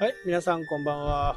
[0.00, 1.36] はい、皆さんこんばんは。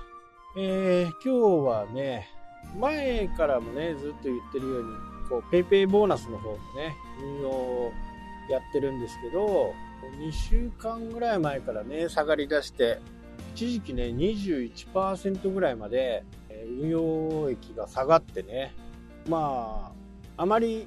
[0.55, 2.29] えー、今日はね、
[2.77, 4.89] 前からもね、ずっと言ってるように、
[5.27, 7.91] こう、ペイペイボーナスの方のね、運用を
[8.51, 9.73] やってるんですけど、
[10.19, 12.99] 2週間ぐらい前からね、下がり出して、
[13.55, 16.23] 一時期ね、21%ぐらいまで、
[16.83, 18.75] 運用益が下がってね、
[19.27, 19.91] ま
[20.37, 20.85] あ、あまり、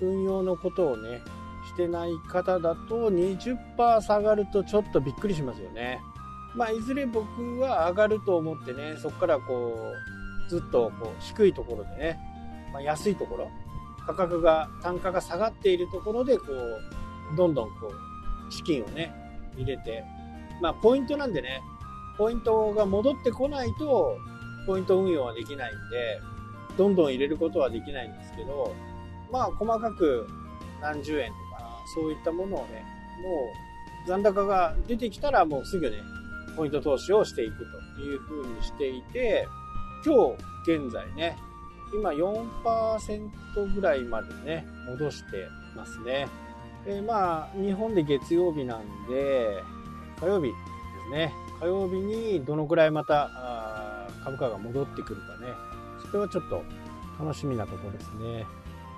[0.00, 1.20] 運用のことをね、
[1.66, 6.00] してない方だと20%下がるとちょっとびっくりしますよね。
[6.54, 9.92] まあ、いずれ僕は上がると思ってね、そこからこ
[10.46, 12.18] う、ずっとこう低いところでね、
[12.72, 13.50] まあ、安いところ、
[14.06, 17.92] 価格が、単価が下がっているところで、こう、どんどんこ
[18.48, 19.14] う、資金をね、
[19.56, 20.04] 入れて、
[20.60, 21.62] まあ、ポイントなんでね、
[22.18, 24.16] ポイントが戻ってこないと、
[24.66, 26.20] ポイント運用はできないんで、
[26.76, 28.74] どんどん入れることはできないんですけど、
[29.30, 30.26] まあ、細かく
[30.80, 32.84] 何十円とか、そういったものをね、
[33.22, 33.52] も
[34.06, 35.98] う、残高が出てきたらもうすぐね、
[36.56, 37.58] ポイント投資をしていく
[37.96, 39.48] というふうにしていて、
[40.04, 41.36] 今日現在ね、
[41.92, 46.28] 今4%ぐらいまでね、戻してますね。
[46.86, 49.62] えまあ、日本で月曜日なんで、
[50.20, 50.54] 火曜日で
[51.06, 51.32] すね。
[51.60, 55.52] 火曜日にどのくらいまた株価が戻ってくるかね。
[56.06, 56.62] それはちょっと
[57.18, 58.46] 楽しみなところですね。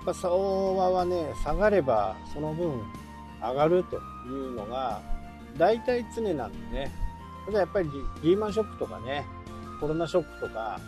[0.05, 2.81] まあ、相場はね、下がればその分
[3.41, 5.01] 上がるというのが
[5.57, 7.02] 大体常なんでね。
[7.45, 7.89] ただやっぱり
[8.21, 9.25] リーマンショックとかね、
[9.79, 10.79] コロナショックとか、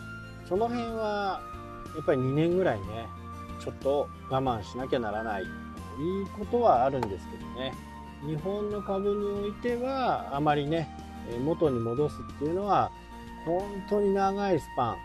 [0.48, 1.40] その辺は
[1.94, 3.06] やっぱり2年ぐらいね、
[3.62, 5.48] ちょっと我慢しなきゃならないと
[6.02, 7.74] いことはあるんですけどね。
[8.26, 10.88] 日本の株においてはあまりね、
[11.44, 12.90] 元に戻すっていうのは
[13.44, 14.96] 本当に長いスパン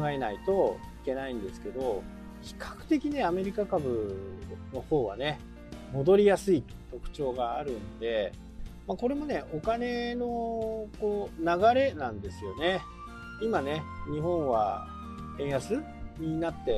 [0.00, 2.02] 考えないといけないんですけど、
[2.42, 4.16] 比較的ね、アメリカ株
[4.72, 5.40] の方はね、
[5.92, 8.32] 戻りやすい特徴があるんで、
[8.86, 12.80] まあ、これもね、お金のこう流れなんですよね。
[13.42, 13.82] 今ね、
[14.12, 14.86] 日本は
[15.40, 15.82] 円安
[16.18, 16.74] になってい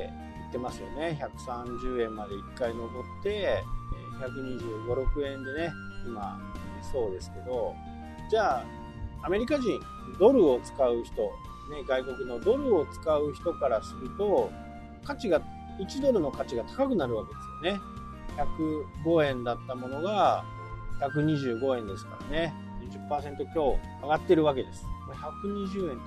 [0.49, 1.19] ってますよね。
[1.47, 2.89] 130円まで1回上っ
[3.23, 3.63] て、
[4.21, 5.73] 125、6円でね、
[6.07, 6.41] 今、
[6.93, 7.75] そうですけど、
[8.31, 8.65] じゃあ、
[9.23, 9.79] アメリカ人、
[10.19, 11.31] ドルを使う人、ね、
[11.87, 14.51] 外国のドルを使う人からすると、
[15.05, 15.41] 価値が、
[15.79, 17.81] 1ドルの価値が高くなるわけですよね。
[19.05, 20.45] 105円だったものが、
[21.00, 22.54] 125円ですからね、
[23.09, 24.84] 20%強上がってるわけです。
[25.44, 26.03] 120円と、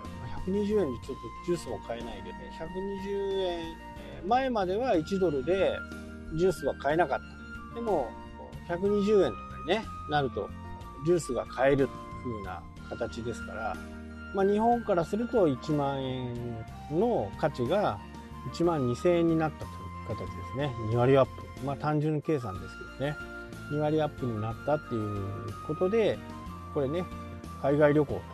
[0.52, 5.78] 120円でちょっとジュースも買えないで、120円、前までは1ドルで
[6.38, 7.20] ジュースは買えなかっ
[7.72, 7.76] た。
[7.76, 8.10] でも、
[8.68, 10.50] 120円とかに、なると、
[11.06, 11.90] ジュースが買える
[12.24, 13.76] 風な形ですから、
[14.34, 18.00] まあ、日本からすると1万円の価値が
[18.54, 19.72] 1万2000円になったという
[20.08, 20.74] 形ですね。
[20.92, 21.32] 2割アップ。
[21.66, 23.18] まあ単純計算ですけどね。
[23.72, 25.24] 2割アップになったっていう
[25.66, 26.20] ことで
[26.74, 27.06] これね
[27.62, 28.26] 海外旅行とか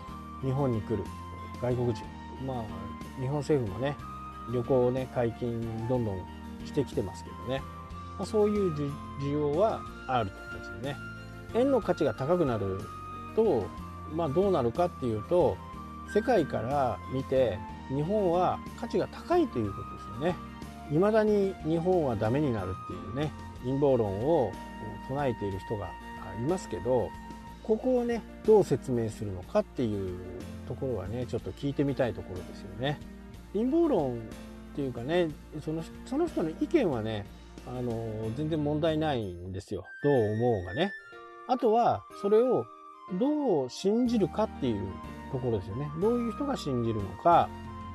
[0.43, 1.03] 日本に来る
[1.61, 2.03] 外国人
[2.45, 3.95] まあ日本政府もね
[4.51, 6.21] 旅行をね解禁どんどん
[6.65, 7.61] してきてますけどね、
[8.17, 8.73] まあ、そういう
[9.21, 10.97] 需要はあるという形でね。
[11.55, 12.81] 円の価値が高くなる
[13.35, 13.65] と、
[14.13, 15.57] まあ、どうなるかっていうと
[16.13, 20.35] 世界から見て日本は価値が高いということですよね。
[20.89, 23.31] 未だに日本はダメになるっていうね
[23.63, 24.51] 陰謀論を
[25.07, 25.89] 唱えている人が
[26.37, 27.09] いますけど
[27.63, 30.17] ここをねどう説明するのかっていう
[30.67, 32.99] ところはねちょっと聞いてみたいところですよね。
[33.53, 34.19] 陰謀論っ
[34.75, 35.29] ていうかね
[35.63, 37.25] そのその人の意見はね
[37.67, 40.91] あの全然問題ないんですよどう思うがね。
[41.47, 42.65] あとはそれを
[43.19, 44.81] どう信じるかっていう
[45.31, 45.89] ところですよね。
[46.01, 47.49] どういう人が信じるのか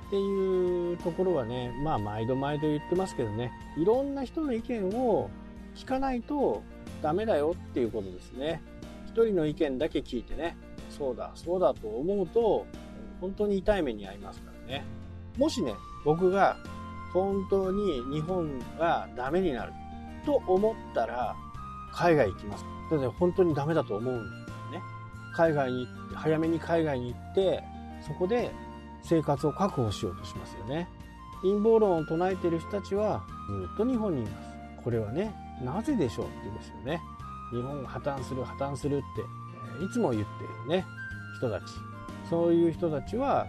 [0.08, 5.30] っていうところはねまあ毎度毎度言ってますけどねいろんな人の意見を
[5.74, 6.62] 聞かないと
[7.02, 8.62] ダメだよっていうことですね。
[9.06, 10.56] 一人の意見だけ聞いてね、
[10.88, 12.66] そうだ、そうだと思うと、
[13.20, 14.84] 本当に痛い目に遭いますからね。
[15.36, 15.74] もしね、
[16.04, 16.56] 僕が
[17.12, 19.72] 本当に日本がダメになる
[20.24, 21.34] と思ったら、
[21.92, 22.65] 海外行きます。
[22.91, 24.82] だって本当にダメだと思うんですね。
[25.34, 27.62] 海外に行って、早めに海外に行って、
[28.06, 28.50] そこで
[29.03, 30.88] 生活を確保しようとしますよね。
[31.42, 34.53] 陰謀論を唱えている人たちはずっと日本にいます。
[34.82, 37.00] これはね、なぜでしょうって言うんですよね。
[37.53, 39.00] 日本が破綻する破綻するっ
[39.78, 40.28] て、いつも言って
[40.68, 40.84] るね、
[41.36, 41.64] 人たち。
[42.28, 43.47] そういう人たちは、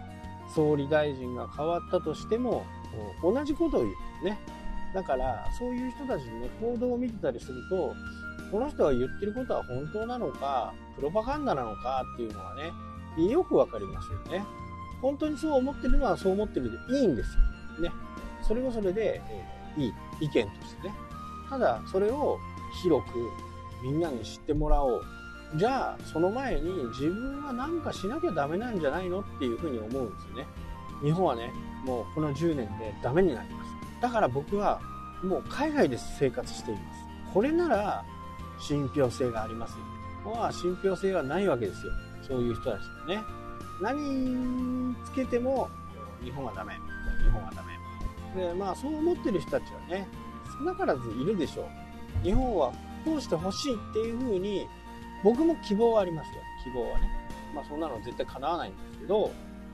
[0.54, 2.66] 総理大臣が変わったとしても、
[3.22, 4.38] 同じことを言うね。
[4.94, 7.94] だから、そういう人たちのね、行動を見てたりすると、
[8.50, 12.72] この人が言ってることは本当なのか、プロパガンダなのかっていうのはね、
[13.28, 14.44] よくわかりますよね。
[15.00, 17.36] 本当にそう思ってるのはそう思ってるでいいんです
[17.80, 17.88] よ。
[17.88, 17.94] ね。
[18.42, 20.94] それはそれで、えー、いい意見としてね。
[21.48, 22.38] ただそれを
[22.82, 23.30] 広く
[23.82, 25.04] みんなに知ってもらおう。
[25.56, 30.46] じゃあその前に自分は何かしなきゃダメなんじゃないのっていうふうに思うんですよね。
[31.02, 31.52] 日本はね
[31.84, 33.70] もうこの10年でダメになります
[34.00, 34.80] だから僕は
[35.22, 36.84] もう海外で生活しています。
[37.32, 38.04] これなら
[38.60, 39.78] 信憑性がありますよ。
[40.34, 41.92] まあ信憑性はないわけですよ。
[42.26, 43.22] そういう人たちはね。
[43.82, 45.68] 何つけても
[46.22, 46.74] 日本はダメ
[47.24, 47.74] 日本はダメ。
[48.42, 50.08] でまあそう思ってる人たちはね
[50.58, 51.68] 少なからずいるでしょ
[52.22, 52.24] う。
[52.24, 52.72] 日本は
[53.04, 54.66] こうしてほしいっていうふうに
[55.22, 56.34] 僕も希望はありますよ。
[56.64, 57.10] 希望はね。
[57.54, 59.30] まあそんなの絶対叶わないんですけど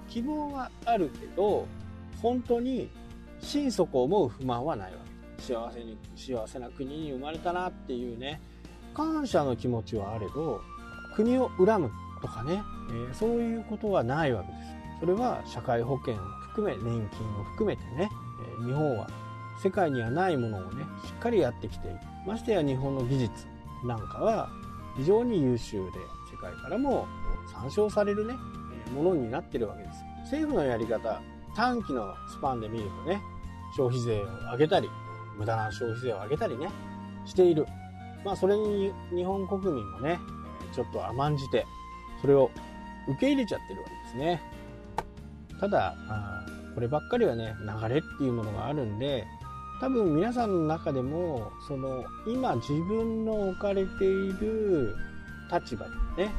[0.09, 1.67] 希望はあるけど
[2.21, 2.91] 本当に
[3.41, 4.99] 心底思う不満はないわ
[5.39, 5.43] け。
[5.43, 8.43] 幸せに幸せな国に生まれたなっていうね
[8.93, 10.61] 感謝の気持ちはあれど
[11.15, 11.91] 国を恨む
[12.21, 14.71] とかね、えー、そういうことはないわけです。
[15.01, 16.19] それは社会保険を
[16.51, 18.11] 含め年金を含めてね、
[18.61, 19.09] えー、日本は
[19.63, 21.97] 世界にはないものをねしっかりやってきている。
[22.27, 23.47] ましてや日本の技術
[23.85, 24.51] なんかは
[24.97, 25.99] 非常に優秀で
[26.31, 27.07] 世界からも
[27.53, 28.35] 参照されるね
[28.95, 31.23] ものになってるわけです政府のやり方
[31.55, 33.21] 短期のスパンで見るとね
[33.77, 34.89] 消費税を上げたり
[35.39, 36.69] 無駄な消費税を上げたりね
[37.25, 37.67] している。
[38.25, 40.19] まあそれに日本国民もね
[40.75, 41.67] ちょっと甘んじて
[42.21, 42.51] それを
[43.09, 44.43] 受け入れちゃってるわけですね。
[45.59, 45.95] ただ
[46.75, 49.27] こればっかりはね流れっていうものがあるんで
[49.81, 54.95] 多分皆さんの中でもその今自分の置かれている
[55.51, 55.87] 立場
[56.17, 56.33] でね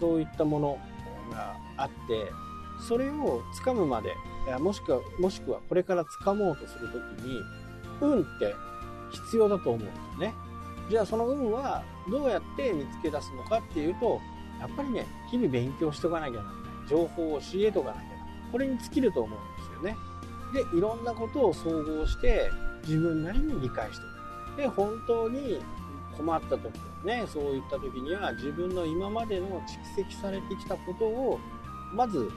[0.00, 0.78] そういったもの
[1.30, 2.32] があって
[2.88, 4.14] それをつかむまで
[4.58, 7.40] もしくはもしくはこれから掴もうとする時に
[8.00, 8.54] 運って
[9.10, 10.34] 必要だと思うんですね。
[10.88, 14.20] じゃあその運はどうやって見つけ出すのかっていうと
[14.58, 16.54] やっぱりね日々勉強しとかなきゃならない。
[16.88, 18.50] 情報を教えとかなきゃならない。
[18.50, 19.96] これに尽きると思うんですよね。
[20.52, 22.50] でいろんなことを総合して
[22.82, 24.56] 自分なりに理解しておく。
[24.56, 25.60] で本当に
[26.16, 26.62] 困った時
[27.04, 31.38] ねそういった時には自分の今までの蓄積されてきたことを
[31.94, 32.30] まず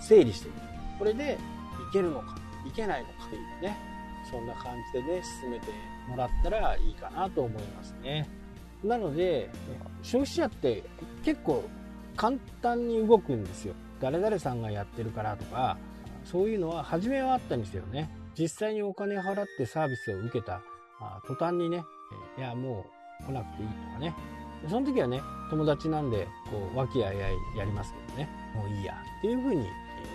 [0.00, 0.54] 整理していく。
[0.98, 1.38] これで
[1.90, 2.36] いけるのか
[2.66, 3.76] いけないのかというね
[4.30, 5.66] そんな感じでね進めて
[6.08, 8.28] もらったらいいかなと思いますね。
[8.82, 9.50] なので
[10.02, 10.84] 消費者って
[11.24, 11.64] 結構
[12.16, 13.74] 簡単に動くんですよ。
[14.00, 15.78] 誰々さんがやってるからとか
[16.24, 18.10] そういうのは初めはあったんですよね。
[18.38, 20.60] 実際にお金払ってサービスを受けた
[21.26, 21.84] 途端にね
[22.38, 22.86] いやも
[23.20, 24.14] う来なくていいとかね。
[24.68, 25.20] その時はね
[25.50, 28.28] 友達なんでこう和気あいあいやりますけどね。
[28.54, 29.66] もういいやっていう風に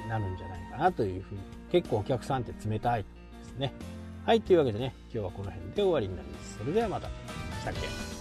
[0.07, 1.41] なるんじゃないかなというふうに。
[1.71, 3.07] 結構お客さんって冷たいで
[3.43, 3.73] すね。
[4.25, 6.57] はいというわけでね今日はこの辺で終わりになります。
[6.57, 7.07] それではまた。
[7.07, 7.13] し
[7.65, 8.18] たっけ？